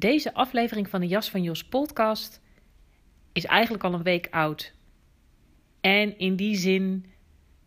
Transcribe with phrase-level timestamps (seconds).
[0.00, 2.40] Deze aflevering van de Jas van Jos podcast
[3.32, 4.72] is eigenlijk al een week oud.
[5.80, 7.12] En in die zin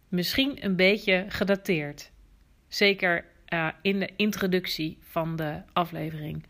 [0.08, 2.12] misschien een beetje gedateerd.
[2.68, 6.46] Zeker uh, in de introductie van de aflevering.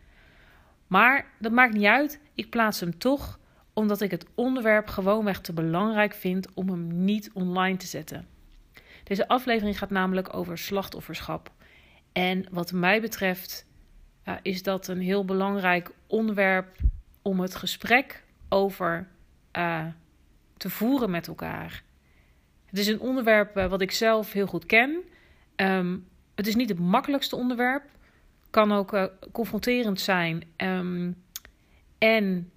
[0.86, 2.20] Maar dat maakt niet uit.
[2.34, 3.38] Ik plaats hem toch
[3.72, 8.26] omdat ik het onderwerp gewoonweg te belangrijk vind om hem niet online te zetten.
[9.02, 11.52] Deze aflevering gaat namelijk over slachtofferschap.
[12.12, 13.66] En wat mij betreft
[14.42, 16.76] is dat een heel belangrijk onderwerp
[17.22, 19.08] om het gesprek over
[19.56, 19.86] uh,
[20.56, 21.82] te voeren met elkaar.
[22.66, 25.02] Het is een onderwerp uh, wat ik zelf heel goed ken.
[25.56, 27.84] Um, het is niet het makkelijkste onderwerp.
[28.50, 30.42] Kan ook confronterend zijn.
[30.56, 31.22] Um,
[31.98, 32.50] en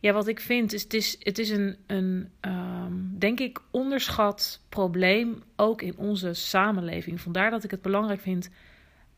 [0.00, 4.60] ja, wat ik vind is, het is, het is een, een um, denk ik, onderschat
[4.68, 7.20] probleem ook in onze samenleving.
[7.20, 8.50] Vandaar dat ik het belangrijk vind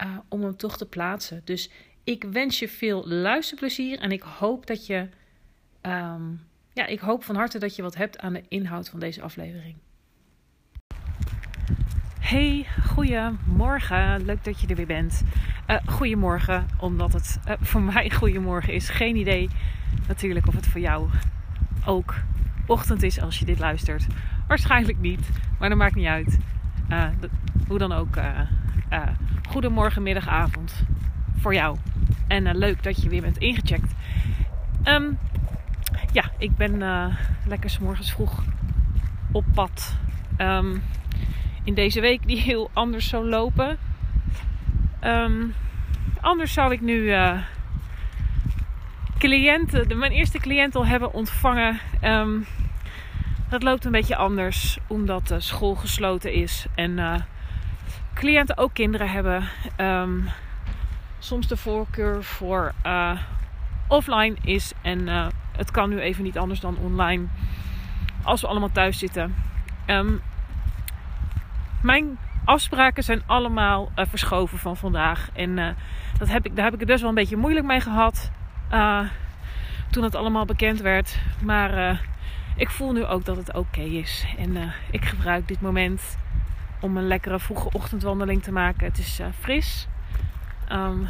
[0.02, 1.40] uh, om hem toch te plaatsen.
[1.44, 1.70] Dus
[2.04, 5.08] ik wens je veel luisterplezier en ik hoop dat je,
[5.82, 9.22] um, ja, ik hoop van harte dat je wat hebt aan de inhoud van deze
[9.22, 9.76] aflevering.
[12.20, 14.24] Hey, goedemorgen.
[14.24, 15.22] Leuk dat je er weer bent.
[15.70, 18.88] Uh, goedemorgen, omdat het uh, voor mij goedemorgen is.
[18.88, 19.48] Geen idee
[20.08, 21.08] natuurlijk of het voor jou
[21.86, 22.14] ook
[22.66, 24.06] ochtend is als je dit luistert.
[24.48, 25.28] Waarschijnlijk niet,
[25.58, 26.38] maar dat maakt niet uit.
[27.66, 28.16] Hoe dan ook.
[29.48, 30.82] Goedemorgen, middag, avond
[31.38, 31.76] voor jou.
[32.28, 33.94] En leuk dat je weer bent ingecheckt.
[34.84, 35.18] Um,
[36.12, 36.82] ja, ik ben
[37.46, 38.42] lekker s morgens vroeg
[39.32, 39.96] op pad.
[40.38, 40.82] Um,
[41.64, 43.78] in deze week die heel anders zou lopen.
[45.04, 45.54] Um,
[46.20, 47.38] anders zou ik nu uh,
[49.18, 51.78] cliënten, mijn eerste cliënt al hebben ontvangen.
[53.48, 57.14] Dat loopt een beetje anders omdat de school gesloten is en uh,
[58.14, 59.48] cliënten ook kinderen hebben.
[59.76, 60.28] Um,
[61.18, 63.20] soms de voorkeur voor uh,
[63.88, 65.08] offline is en
[65.56, 67.26] het kan nu even niet anders dan online
[68.22, 69.34] als we allemaal thuis zitten.
[69.86, 70.22] Um,
[71.82, 75.28] mijn afspraken zijn allemaal uh, verschoven van vandaag.
[75.32, 75.76] En
[76.18, 78.30] dat heb ik, daar heb ik het best wel een beetje moeilijk mee gehad.
[79.90, 81.18] Toen het allemaal bekend werd.
[81.42, 82.00] Maar
[82.56, 84.26] ik voel nu ook dat het oké is.
[84.38, 86.18] En ik gebruik dit moment
[86.84, 88.86] om een lekkere vroege ochtendwandeling te maken.
[88.86, 89.88] Het is fris.
[90.72, 91.08] Um,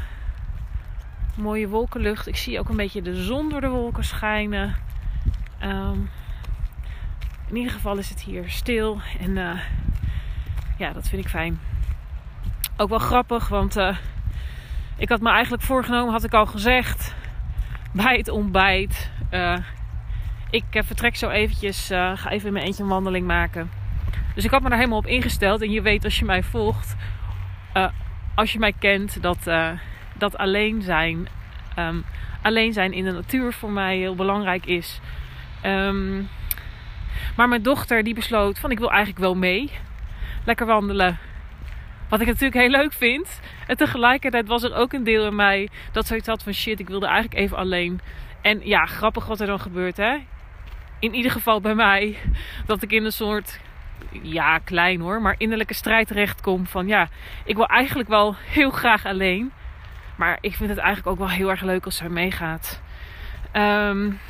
[1.37, 2.27] mooie wolkenlucht.
[2.27, 4.75] Ik zie ook een beetje de zon door de wolken schijnen.
[5.63, 6.11] Um,
[7.49, 9.01] in ieder geval is het hier stil.
[9.21, 9.35] En
[10.79, 11.61] ja, dat vind ik fijn.
[12.77, 13.97] Ook wel grappig, want uh,
[14.97, 17.15] ik had me eigenlijk voorgenomen, had ik al gezegd,
[17.93, 19.11] bij het ontbijt.
[20.51, 23.71] Ik vertrek zo eventjes, ga even in mijn eentje een wandeling maken.
[24.35, 25.63] Dus ik had me daar helemaal op ingesteld.
[25.63, 26.97] En je weet als je mij volgt,
[28.35, 29.51] als je mij kent, dat,
[30.17, 31.29] dat alleen zijn,
[31.79, 32.05] um,
[32.43, 35.01] alleen zijn in de natuur voor mij heel belangrijk is.
[35.67, 36.29] Um,
[37.37, 39.71] maar mijn dochter die besloot van ik wil eigenlijk wel mee
[40.45, 41.19] lekker wandelen.
[42.09, 43.41] Wat ik natuurlijk heel leuk vind.
[43.67, 46.89] En tegelijkertijd was er ook een deel in mij dat zoiets had van shit, ik
[46.89, 48.01] wilde eigenlijk even alleen.
[48.43, 50.17] En ja, grappig wat er dan gebeurt, hè.
[50.99, 52.17] In ieder geval bij mij.
[52.67, 53.61] Dat ik in een soort,
[54.23, 56.67] ja, klein hoor, maar innerlijke strijd terechtkom.
[56.67, 57.09] Van ja,
[57.45, 59.53] ik wil eigenlijk wel heel graag alleen.
[60.17, 62.81] Maar ik vind het eigenlijk ook wel heel erg leuk als zij meegaat.
[63.53, 64.21] Um,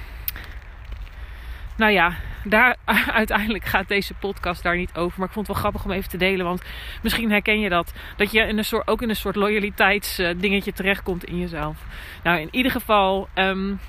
[1.76, 2.14] nou ja,
[2.44, 2.76] daar,
[3.20, 5.18] uiteindelijk gaat deze podcast daar niet over.
[5.18, 6.46] Maar ik vond het wel grappig om even te delen.
[6.46, 6.62] Want
[7.02, 7.92] misschien herken je dat.
[8.16, 11.76] Dat je in een soort, ook in een soort loyaliteitsdingetje uh, terechtkomt in jezelf.
[12.22, 13.28] Nou, in ieder geval.
[13.34, 13.80] Um,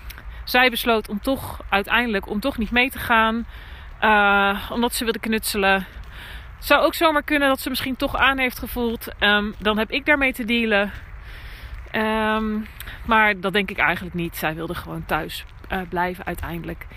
[0.45, 3.45] zij besloot om toch uiteindelijk om toch niet mee te gaan.
[4.05, 5.85] Uh, omdat ze wilde knutselen.
[6.55, 9.07] Het zou ook zomaar kunnen dat ze misschien toch aan heeft gevoeld.
[9.19, 10.91] Um, dan heb ik daarmee te dealen.
[11.91, 12.67] Um,
[13.05, 14.37] Maar dat denk ik eigenlijk niet.
[14.37, 16.87] Zij wilde gewoon thuis uh, blijven uiteindelijk.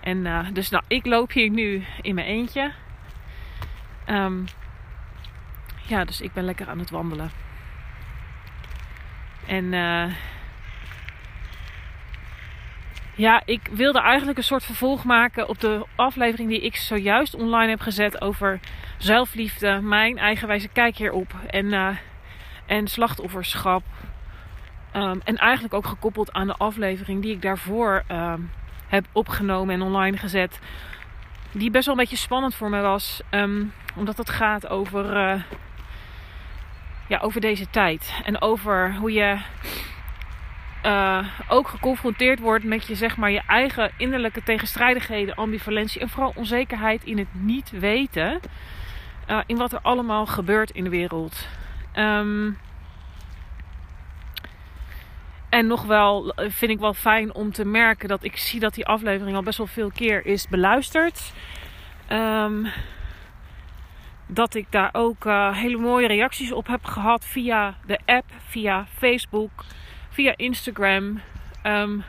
[0.00, 2.72] En uh, dus nou, ik loop hier nu in mijn eentje.
[4.06, 4.44] Um,
[5.86, 7.30] ja, dus ik ben lekker aan het wandelen.
[9.46, 9.72] En
[13.18, 17.68] ja, ik wilde eigenlijk een soort vervolg maken op de aflevering die ik zojuist online
[17.68, 18.60] heb gezet over
[18.98, 21.88] zelfliefde, mijn eigenwijze kijk hierop en, uh,
[22.66, 23.82] en slachtofferschap.
[24.92, 28.50] Um, en eigenlijk ook gekoppeld aan de aflevering die ik daarvoor um,
[28.86, 30.60] heb opgenomen en online gezet.
[31.52, 33.20] Die best wel een beetje spannend voor me was.
[33.30, 35.42] Um, omdat het gaat over, uh,
[37.08, 38.20] ja, over deze tijd.
[38.24, 39.38] En over hoe je
[40.84, 46.32] uh, ook geconfronteerd wordt met je, zeg maar, je eigen innerlijke tegenstrijdigheden, ambivalentie en vooral
[46.36, 48.40] onzekerheid in het niet weten.
[49.30, 51.48] Uh, in wat er allemaal gebeurt in de wereld.
[51.96, 52.58] Um,
[55.48, 58.86] en nog wel vind ik wel fijn om te merken dat ik zie dat die
[58.86, 61.32] aflevering al best wel veel keer is beluisterd.
[62.12, 62.66] Um,
[64.26, 69.64] dat ik daar ook hele mooie reacties op heb gehad via de app, via Facebook,
[70.18, 71.20] via Instagram.
[71.66, 72.04] Um,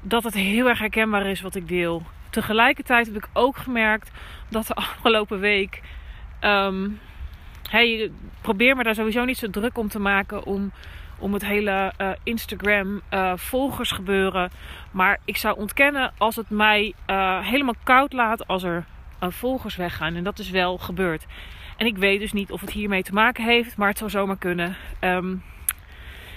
[0.00, 2.02] dat het heel erg herkenbaar is wat ik deel.
[2.30, 4.10] Tegelijkertijd heb ik ook gemerkt
[4.48, 5.80] dat de afgelopen week.
[6.40, 7.00] Um,
[7.70, 8.10] hey,
[8.40, 10.72] probeer me daar sowieso niet zo druk om te maken om
[11.18, 14.50] om het hele uh, Instagram uh, volgersgebeuren.
[14.90, 18.84] Maar ik zou ontkennen als het mij uh, helemaal koud laat als er
[19.20, 20.14] volgers weggaan.
[20.14, 21.26] En dat is wel gebeurd.
[21.76, 24.38] En ik weet dus niet of het hiermee te maken heeft, maar het zou zomaar
[24.38, 24.76] kunnen.
[25.00, 25.42] Um,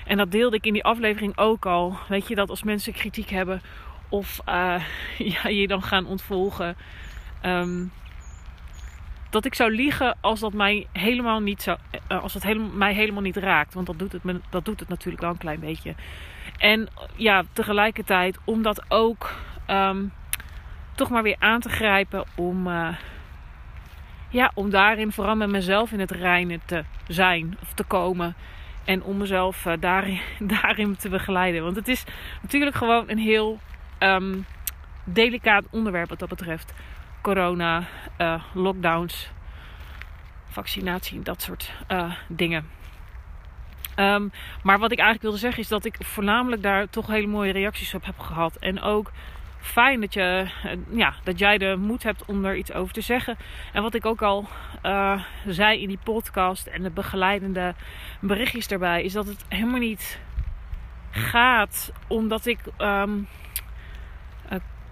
[0.06, 1.98] en dat deelde ik in die aflevering ook al.
[2.08, 3.62] Weet je dat als mensen kritiek hebben
[4.10, 4.42] of
[5.34, 6.76] ja, je dan gaan ontvolgen.
[7.46, 7.92] Um,
[9.34, 11.78] dat ik zou liegen als dat mij helemaal niet zou,
[12.12, 13.74] uh, als het helemaal, mij helemaal niet raakt.
[13.74, 15.96] Want dat doet, het, dat doet het natuurlijk wel een klein beetje.
[16.58, 19.32] En ja, tegelijkertijd om dat ook
[19.68, 20.12] um,
[20.96, 22.88] toch maar weer aan te grijpen om, uh,
[24.30, 28.36] ja, om daarin vooral met mezelf in het reinen te zijn of te komen.
[28.86, 30.20] En om mezelf uh, daarin,
[30.62, 31.64] daarin te begeleiden.
[31.64, 32.04] Want het is
[32.42, 33.60] natuurlijk gewoon een heel
[34.00, 34.46] um,
[35.04, 36.74] delicaat onderwerp wat dat betreft
[37.22, 37.84] corona,
[38.18, 39.32] uh, lockdowns,
[40.50, 42.70] vaccinatie, dat soort uh, dingen.
[43.96, 44.32] Um,
[44.64, 47.94] maar wat ik eigenlijk wilde zeggen is dat ik voornamelijk daar toch hele mooie reacties
[47.94, 48.56] op heb gehad.
[48.56, 49.12] En ook
[49.64, 53.02] fijn dat, je, uh, ja, dat jij de moed hebt om er iets over te
[53.02, 53.38] zeggen.
[53.74, 54.48] En wat ik ook al
[55.48, 57.74] zei in die podcast en de begeleidende
[58.22, 60.20] berichtjes daarbij, is dat het helemaal niet
[61.12, 62.60] gaat omdat ik.
[62.78, 63.28] Um,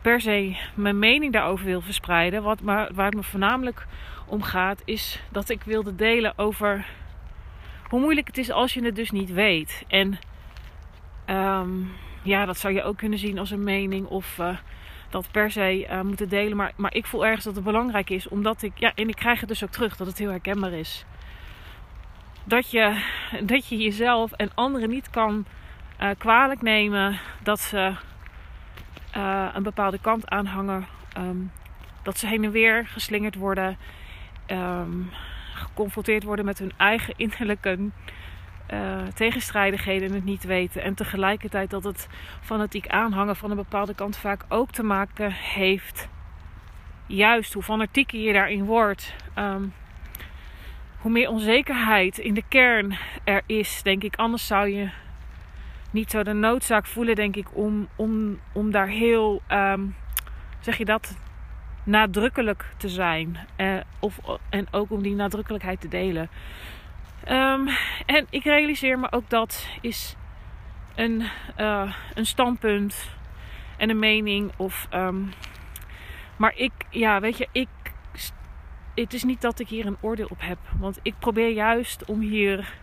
[0.01, 2.43] per se mijn mening daarover wil verspreiden.
[2.43, 3.85] Wat, maar waar het me voornamelijk
[4.25, 6.85] om gaat, is dat ik wilde delen over
[7.83, 9.83] hoe moeilijk het is als je het dus niet weet.
[9.87, 10.19] En
[11.29, 11.91] um,
[12.21, 14.57] ja, dat zou je ook kunnen zien als een mening of uh,
[15.09, 16.57] dat per se uh, moeten delen.
[16.57, 19.39] Maar, maar ik voel ergens dat het belangrijk is, omdat ik, ja, en ik krijg
[19.39, 21.05] het dus ook terug, dat het heel herkenbaar is.
[22.43, 23.03] Dat je,
[23.43, 25.45] dat je jezelf en anderen niet kan
[26.01, 27.93] uh, kwalijk nemen dat ze
[29.53, 30.87] een bepaalde kant aanhangen.
[31.17, 31.51] Um,
[32.03, 33.77] dat ze heen en weer geslingerd worden.
[34.47, 35.09] Um,
[35.53, 37.89] geconfronteerd worden met hun eigen innerlijke
[38.73, 40.83] uh, tegenstrijdigheden en het niet weten.
[40.83, 42.07] En tegelijkertijd dat het
[42.41, 46.09] fanatiek aanhangen van een bepaalde kant vaak ook te maken heeft.
[47.05, 49.15] Juist hoe fanatieker je daarin wordt.
[49.37, 49.73] Um,
[50.97, 54.15] hoe meer onzekerheid in de kern er is, denk ik.
[54.15, 54.89] Anders zou je
[55.91, 59.95] niet zo de noodzaak voelen, denk ik, om, om, om daar heel, um,
[60.59, 61.17] zeg je dat,
[61.83, 63.37] nadrukkelijk te zijn.
[63.57, 66.29] Uh, of, en ook om die nadrukkelijkheid te delen.
[67.29, 67.67] Um,
[68.05, 70.15] en ik realiseer me ook dat is
[70.95, 71.23] een,
[71.59, 73.09] uh, een standpunt
[73.77, 74.51] en een mening.
[74.57, 75.33] Of, um,
[76.37, 77.67] maar ik, ja, weet je, ik.
[78.95, 80.57] Het is niet dat ik hier een oordeel op heb.
[80.79, 82.73] Want ik probeer juist om hier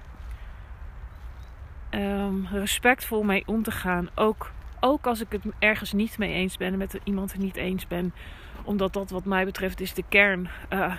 [1.90, 4.09] um, respectvol mee om te gaan.
[4.14, 7.57] Ook, ook als ik het ergens niet mee eens ben en met iemand het niet
[7.57, 8.14] eens ben.
[8.62, 10.49] Omdat dat wat mij betreft is de kern.
[10.71, 10.92] Uh,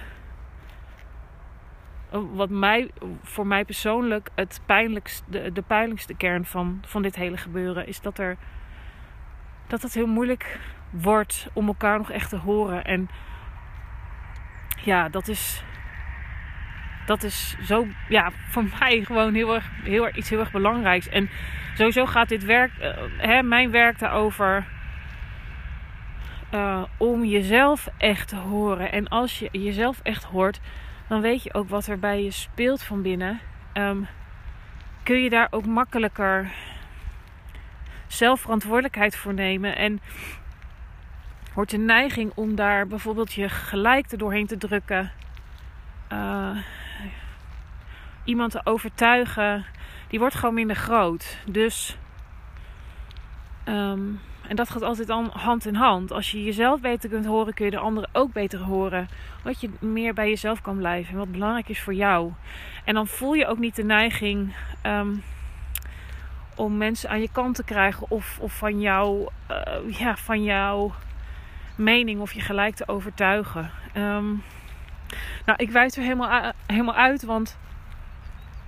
[2.12, 2.90] wat mij,
[3.24, 8.02] voor mij persoonlijk het pijnlijkste, de, de pijnlijkste kern van, van dit hele gebeuren is
[8.02, 8.38] dat er
[9.68, 12.86] dat het heel moeilijk wordt om elkaar nog echt te horen.
[12.86, 13.10] En
[14.84, 15.64] ja, dat is
[17.06, 21.10] dat is zo, ja, voor mij gewoon heel erg, heel erg, iets heel erg belangrijks.
[21.10, 21.30] En
[21.76, 24.66] sowieso gaat dit werk, uh, hè, mijn werk daarover.
[26.54, 28.92] Uh, om jezelf echt te horen.
[28.92, 30.60] En als je jezelf echt hoort,
[31.10, 33.40] dan weet je ook wat er bij je speelt van binnen.
[33.74, 34.08] Um,
[35.04, 36.52] kun je daar ook makkelijker
[38.08, 39.76] zelf verantwoordelijkheid voor nemen.
[39.76, 40.02] En
[41.54, 45.12] wordt de neiging om daar bijvoorbeeld je gelijk doorheen te drukken.
[46.12, 46.58] Uh,
[48.24, 49.66] iemand te overtuigen,
[50.08, 51.38] die wordt gewoon minder groot.
[51.46, 51.98] Dus,
[53.66, 54.20] um,
[54.50, 56.12] en dat gaat altijd dan hand in hand.
[56.12, 59.08] Als je jezelf beter kunt horen, kun je de anderen ook beter horen.
[59.44, 62.32] Wat je meer bij jezelf kan blijven en wat belangrijk is voor jou.
[62.86, 65.24] En dan voel je ook niet de neiging um,
[66.56, 70.92] om mensen aan je kant te krijgen of, of van, jou, uh, ja, van jouw
[71.76, 73.72] mening of je gelijk te overtuigen.
[73.98, 74.44] Um,
[75.46, 77.58] nou, ik wijs er helemaal, helemaal uit, want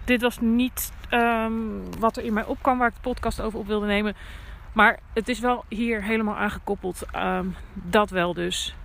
[0.06, 3.68] dit was niet um, wat er in mij opkwam waar ik de podcast over op
[3.68, 4.16] wilde nemen.
[4.74, 7.04] Maar het is wel hier helemaal aangekoppeld.
[7.16, 8.75] Um, dat wel dus.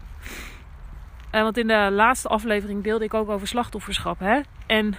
[1.32, 4.18] Uh, want in de laatste aflevering deelde ik ook over slachtofferschap.
[4.18, 4.40] Hè?
[4.66, 4.94] En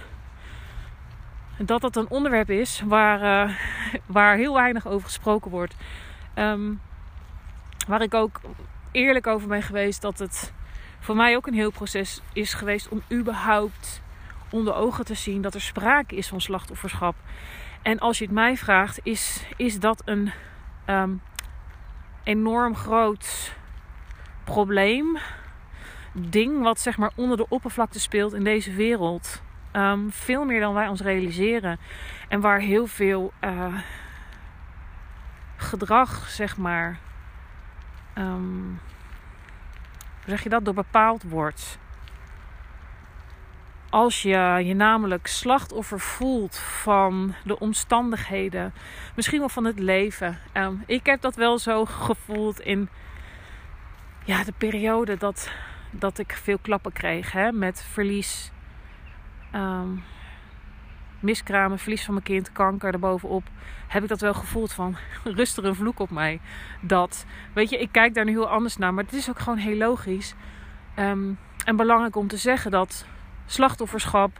[1.58, 3.54] dat dat een onderwerp is waar, uh,
[4.06, 5.76] waar heel weinig over gesproken wordt.
[6.34, 6.80] Um,
[7.86, 8.40] waar ik ook
[8.92, 10.52] eerlijk over ben geweest dat het
[10.98, 14.02] voor mij ook een heel proces is geweest om überhaupt
[14.50, 17.14] onder ogen te zien dat er sprake is van slachtofferschap.
[17.82, 20.32] En als je het mij vraagt, is, is dat een
[20.90, 21.22] um,
[22.22, 23.56] enorm groot
[24.44, 25.18] probleem.
[26.12, 29.42] Ding wat zeg maar onder de oppervlakte speelt in deze wereld.
[29.72, 31.78] Um, veel meer dan wij ons realiseren.
[32.28, 33.74] En waar heel veel uh,
[35.56, 36.98] gedrag, zeg maar.
[38.18, 38.80] Um,
[40.24, 40.64] hoe zeg je dat?
[40.64, 41.78] Door bepaald wordt.
[43.90, 48.72] Als je je namelijk slachtoffer voelt van de omstandigheden,
[49.16, 50.38] misschien wel van het leven.
[50.54, 52.88] Um, ik heb dat wel zo gevoeld in
[54.24, 55.50] ja, de periode dat,
[55.90, 58.50] dat ik veel klappen kreeg hè, met verlies.
[59.54, 60.04] Um,
[61.20, 63.42] miskramen, verlies van mijn kind, kanker erbovenop,
[63.86, 66.40] heb ik dat wel gevoeld van rustig een vloek op mij.
[66.80, 69.58] Dat, weet je, ik kijk daar nu heel anders naar, maar het is ook gewoon
[69.58, 70.34] heel logisch.
[70.98, 73.06] Um, en belangrijk om te zeggen dat
[73.48, 74.30] slachtofferschap,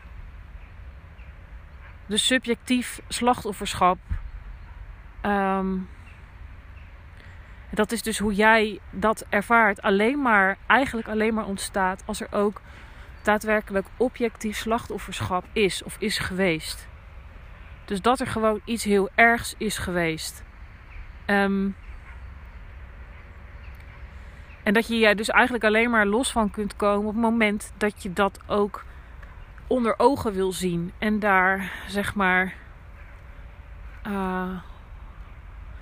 [2.07, 3.99] de subjectief slachtofferschap,
[5.23, 5.89] um,
[7.71, 12.29] dat is dus hoe jij dat ervaart, alleen maar, eigenlijk alleen maar ontstaat als er
[12.31, 12.61] ook
[13.23, 16.89] daadwerkelijk objectief slachtofferschap is of is geweest.
[17.85, 20.45] Dus dat er gewoon iets heel ergs is geweest.
[21.27, 21.77] Um,
[24.63, 27.73] en dat je je dus eigenlijk alleen maar los van kunt komen op het moment
[27.77, 28.85] dat je dat ook
[29.69, 30.93] onder ogen wil zien.
[30.99, 32.55] En daar zeg maar
[34.07, 34.61] uh,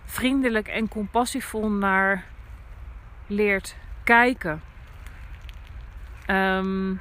[0.05, 2.25] vriendelijk en compassievol naar
[3.27, 4.63] leert kijken.
[6.27, 7.01] Um,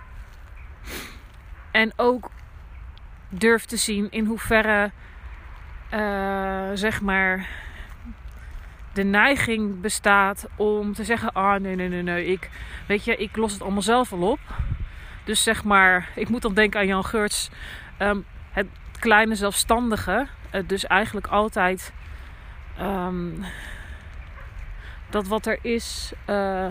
[1.72, 2.30] en ook
[3.30, 4.92] durft te zien in hoeverre,
[5.94, 7.50] uh, zeg maar,
[8.94, 12.50] de neiging bestaat om te zeggen: Ah, nee, nee, nee, nee, ik,
[12.88, 14.40] weet je, ik los het allemaal zelf al op.
[15.26, 17.50] Dus zeg maar, ik moet dan denken aan Jan Geurts,
[18.00, 18.68] um, het
[19.00, 20.28] kleine zelfstandige.
[20.52, 21.94] Uh, dus eigenlijk altijd
[22.82, 23.44] um,
[25.10, 26.14] dat wat er is.
[26.30, 26.68] Uh,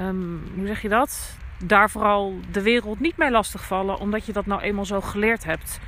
[0.00, 1.36] um, hoe zeg je dat?
[1.58, 5.80] daar vooral de wereld niet mee lastigvallen, omdat je dat nou eenmaal zo geleerd hebt.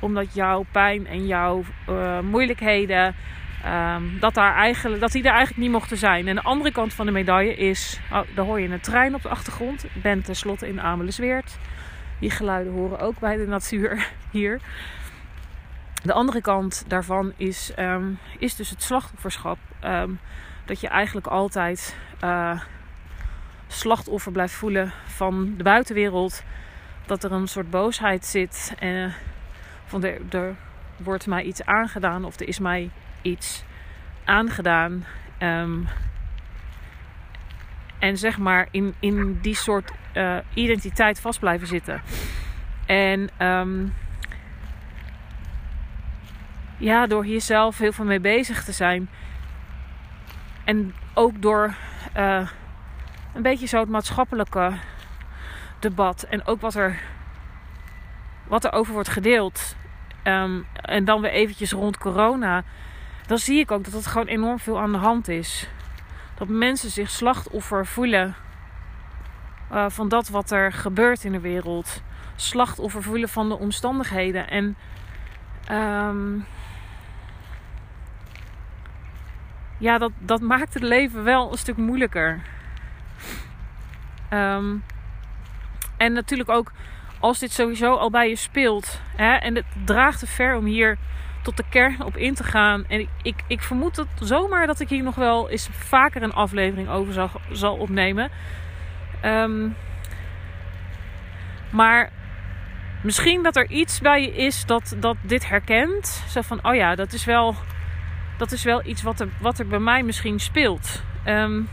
[0.00, 3.14] Omdat jouw pijn en jouw uh, moeilijkheden,
[3.66, 6.28] um, dat, daar eigenlijk, dat die er eigenlijk niet mochten zijn.
[6.28, 9.22] En de andere kant van de medaille is, oh, daar hoor je een trein op
[9.22, 9.84] de achtergrond.
[9.84, 11.58] Ik ben tenslotte in Amelisweert.
[12.20, 14.60] Die geluiden horen ook bij de natuur hier.
[16.02, 19.58] De andere kant daarvan is, um, is dus het slachtofferschap.
[19.84, 20.20] Um,
[20.64, 21.96] dat je eigenlijk altijd...
[22.24, 22.60] Uh,
[23.68, 26.42] slachtoffer blijft voelen van de buitenwereld.
[27.06, 28.74] Dat er een soort boosheid zit.
[28.78, 29.14] En
[29.84, 30.54] van er, er
[30.96, 32.90] wordt mij iets aangedaan of er is mij
[33.28, 33.64] iets
[34.24, 35.04] aangedaan.
[35.42, 35.88] Um,
[37.98, 42.02] en zeg maar in, in die soort uh, identiteit vast blijven zitten.
[42.86, 43.94] En um,
[46.76, 49.08] ja, door jezelf heel veel mee bezig te zijn.
[50.64, 51.74] En ook door
[52.16, 52.48] uh,
[53.34, 54.72] een beetje zo het maatschappelijke
[55.78, 56.22] debat.
[56.22, 57.00] En ook wat er,
[58.46, 59.76] wat er over wordt gedeeld.
[60.24, 62.64] Um, en dan weer eventjes rond corona.
[63.28, 65.68] Dan zie ik ook dat er gewoon enorm veel aan de hand is.
[66.34, 68.36] Dat mensen zich slachtoffer voelen
[69.72, 72.02] uh, van dat wat er gebeurt in de wereld.
[72.36, 74.48] Slachtoffer voelen van de omstandigheden.
[74.50, 74.76] En
[75.70, 76.46] um,
[79.78, 82.40] ja, dat, dat maakt het leven wel een stuk moeilijker.
[84.32, 84.84] Um,
[85.96, 86.72] en natuurlijk ook
[87.20, 89.00] als dit sowieso al bij je speelt.
[89.16, 90.98] Hè, en het draagt te ver om hier
[91.42, 92.84] tot de kern op in te gaan.
[92.88, 96.32] En ik, ik, ik vermoed het zomaar dat ik hier nog wel eens vaker een
[96.32, 98.30] aflevering over zal, zal opnemen.
[99.24, 99.76] Um,
[101.70, 102.10] maar
[103.02, 106.24] misschien dat er iets bij je is dat, dat dit herkent.
[106.28, 107.54] Zo van, oh ja, dat is wel,
[108.38, 111.02] dat is wel iets wat er, wat er bij mij misschien speelt.
[111.26, 111.68] Um,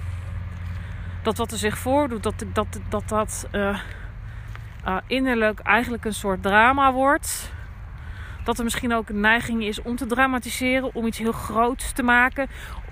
[1.22, 3.80] dat wat er zich voordoet, dat dat, dat, dat uh,
[4.88, 7.54] uh, innerlijk eigenlijk een soort drama wordt.
[8.46, 12.04] Dat er misschien ook een neiging is om te dramatiseren, om iets heel groots te
[12.04, 12.48] maken.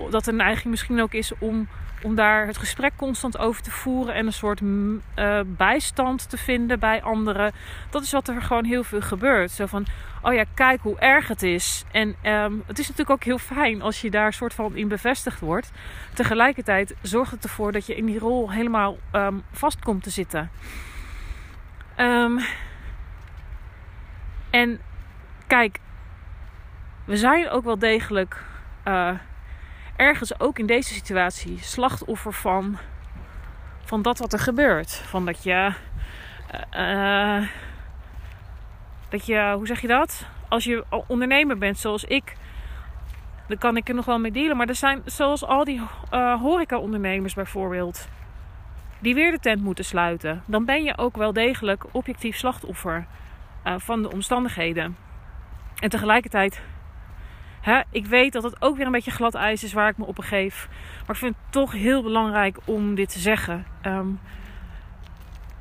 [0.10, 1.68] Dat er een neiging misschien ook is om
[2.04, 6.80] om daar het gesprek constant over te voeren en een soort uh, bijstand te vinden
[6.80, 7.52] bij anderen.
[7.90, 9.52] Dat is wat er gewoon heel veel gebeurt.
[9.52, 9.86] Zo van,
[10.22, 11.84] oh ja, kijk hoe erg het is.
[11.92, 15.40] En um, het is natuurlijk ook heel fijn als je daar soort van in bevestigd
[15.40, 15.72] wordt.
[16.14, 20.50] Tegelijkertijd zorgt het ervoor dat je in die rol helemaal um, vast komt te zitten.
[21.98, 22.40] Um,
[24.50, 24.80] en
[25.54, 25.80] kijk,
[27.06, 28.44] we zijn ook wel degelijk.
[28.88, 29.12] Uh,
[29.96, 32.78] ergens ook in deze situatie slachtoffer van,
[33.84, 34.92] van dat wat er gebeurt.
[34.92, 35.74] Van dat je.
[36.76, 37.48] Uh,
[39.10, 40.26] dat je, hoe zeg je dat?
[40.50, 42.36] Als je ondernemer bent zoals ik,
[43.48, 44.58] dan kan ik er nog wel mee dealen.
[44.58, 45.82] Maar er zijn zoals al die
[46.14, 48.08] uh, horeca-ondernemers bijvoorbeeld,
[49.00, 50.44] die weer de tent moeten sluiten.
[50.46, 53.06] Dan ben je ook wel degelijk objectief slachtoffer
[53.78, 55.03] van de omstandigheden.
[55.84, 56.62] En tegelijkertijd
[57.62, 60.06] Hè, ik weet dat het ook weer een beetje glad ijs is waar ik me
[60.06, 60.68] op begeef.
[61.00, 63.66] Maar ik vind het toch heel belangrijk om dit te zeggen.
[63.86, 64.20] Um,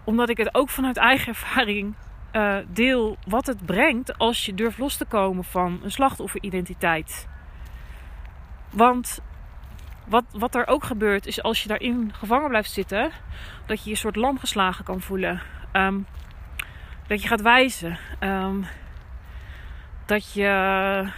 [0.05, 1.95] omdat ik het ook vanuit eigen ervaring
[2.33, 7.29] uh, deel wat het brengt als je durft los te komen van een slachtofferidentiteit.
[8.71, 9.21] Want
[10.07, 13.11] wat, wat er ook gebeurt is als je daarin gevangen blijft zitten,
[13.67, 15.41] dat je je soort lam geslagen kan voelen.
[15.73, 16.07] Um,
[17.07, 17.99] dat je gaat wijzen.
[18.21, 18.67] Um,
[20.07, 21.11] dat je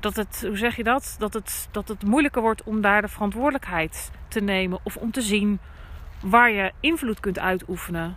[0.00, 1.16] dat het, hoe zeg je dat?
[1.18, 5.22] Dat het, dat het moeilijker wordt om daar de verantwoordelijkheid te nemen of om te
[5.22, 5.60] zien
[6.20, 8.16] waar je invloed kunt uitoefenen.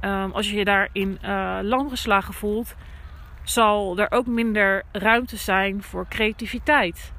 [0.00, 2.74] Um, als je je daarin uh, lang geslagen voelt,
[3.42, 7.12] zal er ook minder ruimte zijn voor creativiteit.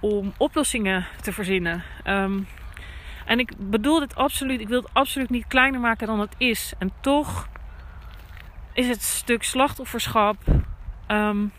[0.00, 1.82] Om oplossingen te verzinnen.
[2.04, 2.46] Um,
[3.24, 6.72] en ik bedoel dit absoluut, ik wil het absoluut niet kleiner maken dan het is.
[6.78, 7.48] En toch
[8.72, 10.36] is het stuk slachtofferschap.
[11.08, 11.52] Um,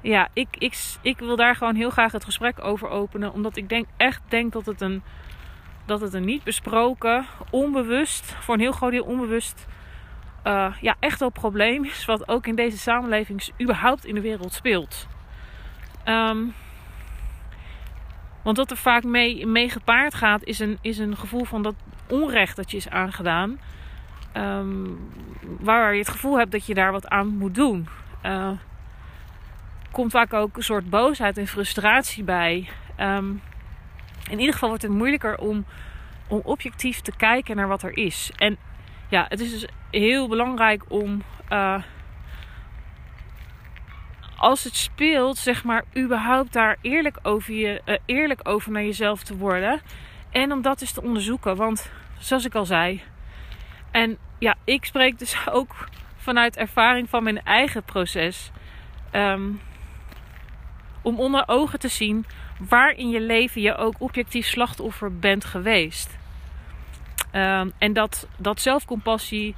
[0.00, 3.32] ja, ik, ik, ik wil daar gewoon heel graag het gesprek over openen.
[3.32, 5.02] Omdat ik denk, echt denk dat het een,
[5.86, 9.66] dat het een niet besproken, onbewust, voor een heel groot deel onbewust,
[10.44, 12.04] uh, ja, echt wel probleem is.
[12.04, 15.06] Wat ook in deze samenleving überhaupt in de wereld speelt.
[16.04, 16.54] Um,
[18.42, 21.74] want wat er vaak mee, mee gepaard gaat, is een, is een gevoel van dat
[22.08, 23.60] onrecht dat je is aangedaan.
[24.36, 24.98] Um,
[25.60, 27.88] waar je het gevoel hebt dat je daar wat aan moet doen.
[28.26, 28.50] Uh,
[29.90, 32.68] komt vaak ook een soort boosheid en frustratie bij.
[33.00, 33.42] Um,
[34.30, 35.64] in ieder geval wordt het moeilijker om,
[36.28, 38.32] om objectief te kijken naar wat er is.
[38.36, 38.56] En
[39.08, 41.22] ja, het is dus heel belangrijk om.
[41.52, 41.82] Uh,
[44.36, 49.22] als het speelt, zeg maar, überhaupt daar eerlijk over, je, uh, eerlijk over naar jezelf
[49.22, 49.80] te worden.
[50.30, 51.56] En om dat eens te onderzoeken.
[51.56, 53.02] Want zoals ik al zei.
[53.90, 58.50] En ja, ik spreek dus ook vanuit ervaring van mijn eigen proces.
[59.12, 59.60] Um,
[61.02, 62.26] om onder ogen te zien
[62.58, 66.18] waar in je leven je ook objectief slachtoffer bent geweest.
[67.32, 69.54] Um, en dat, dat zelfcompassie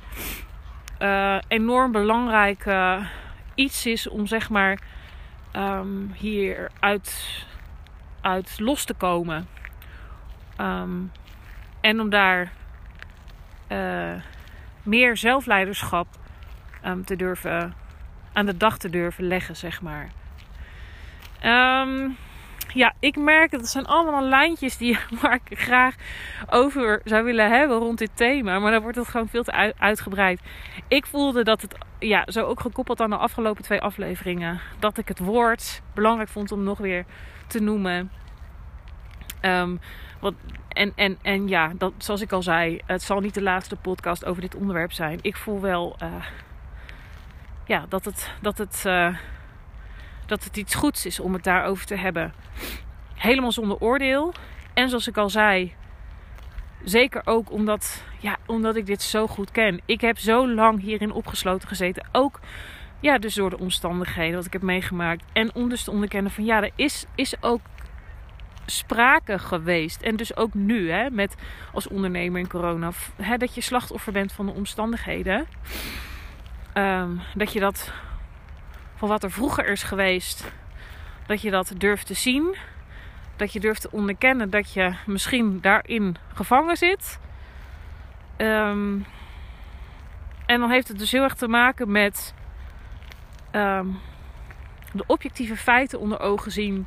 [1.03, 3.07] uh, enorm belangrijk uh,
[3.55, 4.79] iets is om zeg maar
[5.57, 7.29] um, hier uit,
[8.21, 9.47] uit los te komen.
[11.81, 12.53] En om daar
[13.72, 14.22] uh,
[14.82, 16.06] meer zelfleiderschap
[17.04, 17.74] te durven
[18.32, 20.08] aan de dag te durven leggen, zeg maar.
[21.44, 22.16] Um,
[22.74, 25.94] ja, ik merk dat het zijn allemaal lijntjes die, waar ik graag
[26.50, 28.58] over zou willen hebben rond dit thema.
[28.58, 30.40] Maar dan wordt het gewoon veel te uitgebreid.
[30.88, 35.08] Ik voelde dat het, ja, zo ook gekoppeld aan de afgelopen twee afleveringen, dat ik
[35.08, 37.04] het woord belangrijk vond om nog weer
[37.46, 38.11] te noemen.
[39.42, 39.80] Um,
[40.20, 40.35] wat,
[40.72, 44.24] en, en, en ja, dat, zoals ik al zei, het zal niet de laatste podcast
[44.24, 45.18] over dit onderwerp zijn.
[45.22, 46.24] Ik voel wel uh,
[47.66, 48.30] ja, dat het.
[48.40, 49.16] Dat het uh,
[50.26, 52.32] dat het iets goeds is om het daarover te hebben.
[53.14, 54.35] Helemaal zonder oordeel.
[54.74, 55.74] En zoals ik al zei,
[56.85, 59.80] zeker ook omdat, ja, omdat ik dit zo goed ken.
[59.87, 62.06] Ik heb zo lang hierin opgesloten gezeten.
[62.12, 62.40] Ook
[63.00, 65.24] ja, dus door de omstandigheden wat ik heb meegemaakt.
[65.32, 67.61] En om dus te onderkennen van ja, er is, is ook
[68.76, 70.02] sprake geweest.
[70.02, 71.35] En dus ook nu, hè, met
[71.72, 72.90] als ondernemer in corona,
[73.22, 75.46] hè, dat je slachtoffer bent van de omstandigheden.
[76.74, 77.92] Um, dat je dat
[78.94, 80.52] van wat er vroeger is geweest,
[81.26, 82.56] dat je dat durft te zien.
[83.37, 87.18] Dat je durft te onderkennen dat je misschien daarin gevangen zit.
[88.37, 88.98] Ehm,
[90.46, 92.35] en dan heeft het dus heel erg te maken met
[93.50, 93.87] ehm,
[94.92, 96.87] de objectieve feiten onder ogen zien.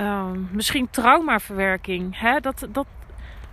[0.00, 2.18] Um, misschien traumaverwerking.
[2.18, 2.40] Hè?
[2.40, 2.86] Dat, dat,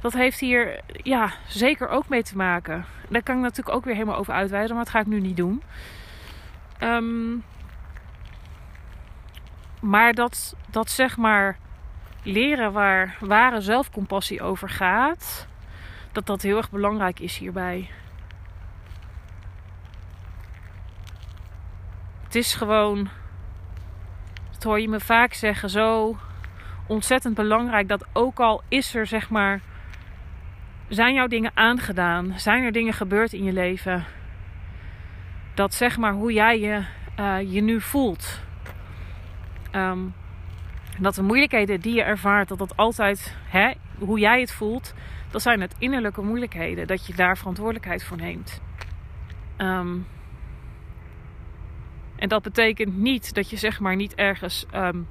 [0.02, 2.86] dat heeft hier ja, zeker ook mee te maken.
[3.10, 5.38] Daar kan ik natuurlijk ook weer helemaal over uitweiden, maar dat ga ik nu niet
[5.38, 5.64] doen.
[6.80, 7.44] Um,
[9.80, 11.58] maar dat, dat zeg maar
[12.24, 15.48] leren waar ware zelfcompassie over gaat,
[16.12, 17.90] dat dat heel erg belangrijk is hierbij.
[22.24, 23.10] Het is gewoon,
[24.52, 26.18] dat hoor je me vaak zeggen, zo
[26.88, 29.62] ontzettend belangrijk dat ook al is er zeg maar,
[30.88, 34.06] zijn jouw dingen aangedaan, zijn er dingen gebeurd in je leven,
[35.54, 36.84] dat zeg maar hoe jij je,
[37.20, 38.42] uh, je nu voelt.
[39.72, 40.14] Um,
[41.00, 44.94] dat de moeilijkheden die je ervaart, dat dat altijd, hè, hoe jij het voelt,
[45.30, 46.88] dat zijn het innerlijke moeilijkheden.
[46.88, 48.62] Dat je daar verantwoordelijkheid voor neemt.
[49.58, 50.08] Um,
[52.16, 55.08] en dat betekent niet dat je zeg maar niet ergens um,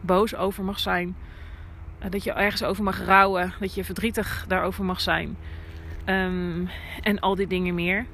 [0.00, 1.16] boos over mag zijn.
[2.02, 3.52] Uh, dat je ergens over mag rouwen.
[3.60, 5.36] Dat je verdrietig daarover mag zijn.
[6.06, 6.68] Um,
[7.02, 8.06] en al die dingen meer.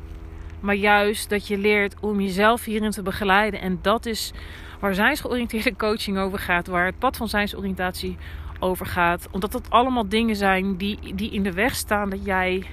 [0.60, 3.60] Maar juist dat je leert om jezelf hierin te begeleiden.
[3.60, 4.32] En dat is
[4.80, 6.66] waar zijnsgeoriënteerde coaching over gaat.
[6.66, 8.16] Waar het pad van zijnsoriëntatie
[8.58, 9.28] over gaat.
[9.30, 12.66] Omdat dat allemaal dingen zijn die, die in de weg staan dat jij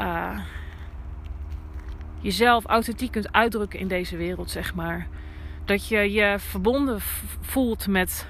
[0.00, 0.38] uh,
[2.20, 5.06] jezelf authentiek kunt uitdrukken in deze wereld, zeg maar.
[5.70, 7.00] Dat je je verbonden
[7.40, 8.26] voelt met,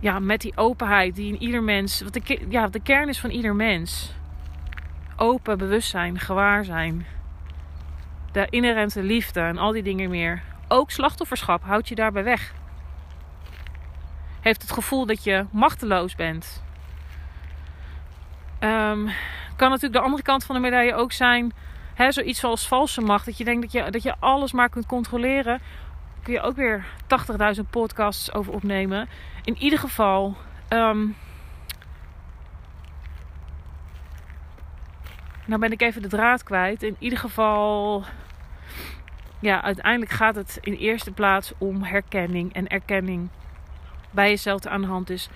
[0.00, 3.30] ja, met die openheid die in ieder mens, wat de, ja, de kern is van
[3.30, 4.12] ieder mens.
[5.16, 7.06] Open bewustzijn, gewaar zijn.
[8.32, 10.42] De inherente liefde en al die dingen meer.
[10.68, 12.54] Ook slachtofferschap houdt je daarbij weg.
[14.40, 16.62] Heeft het gevoel dat je machteloos bent.
[18.60, 19.10] Um,
[19.56, 21.52] kan natuurlijk de andere kant van de medaille ook zijn.
[21.94, 23.24] Hè, zoiets zoals valse macht.
[23.24, 25.60] Dat je denkt dat je, dat je alles maar kunt controleren.
[26.24, 26.84] Kun je ook weer
[27.56, 29.08] 80.000 podcasts over opnemen.
[29.42, 30.36] In ieder geval.
[30.68, 31.16] Um,
[35.46, 36.82] nou ben ik even de draad kwijt.
[36.82, 38.04] In ieder geval
[39.38, 43.28] ja, uiteindelijk gaat het in eerste plaats om herkenning en erkenning
[44.10, 45.28] bij jezelf aan de hand is.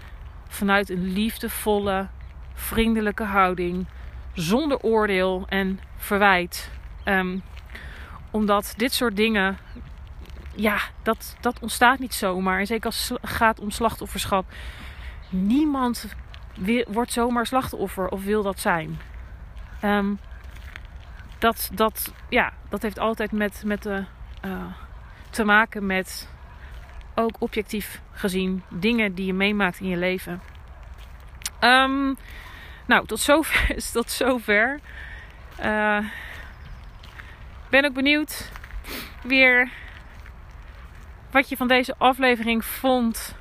[0.49, 2.07] Vanuit een liefdevolle,
[2.55, 3.87] vriendelijke houding,
[4.35, 6.71] zonder oordeel en verwijt.
[7.05, 7.43] Um,
[8.31, 9.59] omdat dit soort dingen,
[10.59, 12.59] ja, dat, dat ontstaat niet zomaar.
[12.59, 14.45] En zeker als het gaat om slachtofferschap.
[15.29, 16.15] Niemand
[16.89, 19.01] wordt zomaar slachtoffer of wil dat zijn.
[19.85, 20.19] Um,
[21.39, 24.05] dat, dat, ja, dat heeft altijd met, met de,
[24.45, 24.65] uh,
[25.31, 26.29] te maken met
[27.15, 30.41] ook objectief gezien dingen die je meemaakt in je leven.
[31.61, 32.17] Um,
[32.87, 33.75] nou, tot zover.
[33.93, 34.81] tot zover.
[35.65, 35.99] Uh,
[37.71, 38.51] ben ook benieuwd
[39.23, 39.71] weer
[41.31, 43.37] wat je van deze aflevering vond.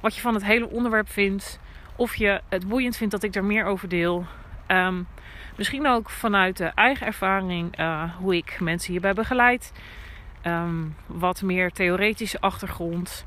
[0.00, 1.60] Wat je van het hele onderwerp vindt.
[1.96, 4.26] Of je het boeiend vindt dat ik er meer over deel.
[4.68, 5.06] Um,
[5.56, 9.72] Misschien ook vanuit de eigen ervaring uh, hoe ik mensen hierbij begeleid.
[10.46, 13.24] Um, wat meer theoretische achtergrond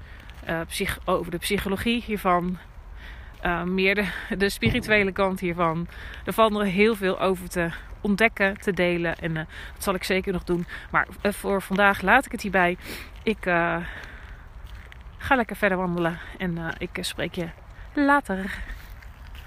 [0.68, 2.58] psych over de psychologie hiervan.
[3.45, 5.88] Uh, meer de, spirituele kant hiervan.
[6.25, 7.69] Er valt nog heel veel over te
[8.01, 9.17] ontdekken, te delen.
[9.17, 10.65] En dat zal ik zeker nog doen.
[10.91, 12.77] Maar voor vandaag laat ik het hierbij.
[13.23, 13.38] Ik
[15.17, 16.19] ga lekker verder wandelen.
[16.38, 17.49] En ik spreek je
[17.93, 18.63] later.